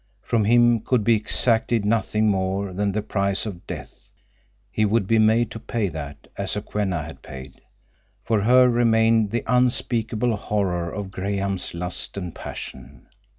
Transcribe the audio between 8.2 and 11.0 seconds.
For her remained the unspeakable horror